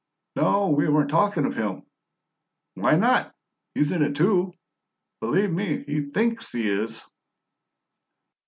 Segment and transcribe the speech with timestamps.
[0.35, 1.83] "No; we weren't talking of him."
[2.73, 3.35] "Why not?
[3.75, 4.51] He's in it, too.
[5.21, 7.05] Bullieve me, he THINKS he is!"